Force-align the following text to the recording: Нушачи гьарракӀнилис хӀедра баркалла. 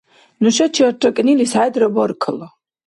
Нушачи 0.41 0.81
гьарракӀнилис 0.85 1.53
хӀедра 1.57 1.87
баркалла. 1.95 2.47